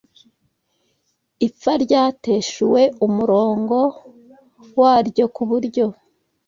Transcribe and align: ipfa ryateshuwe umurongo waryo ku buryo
ipfa 1.47 1.73
ryateshuwe 1.83 2.81
umurongo 3.07 3.77
waryo 4.79 5.25
ku 5.35 5.41
buryo 5.49 5.85